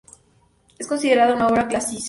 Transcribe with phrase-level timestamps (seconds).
[0.79, 1.99] Es considerada una obra "clásica".